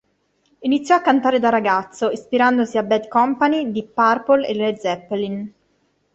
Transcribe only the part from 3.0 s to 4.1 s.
Company, Deep